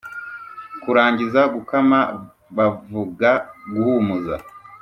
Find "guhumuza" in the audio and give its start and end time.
3.71-4.35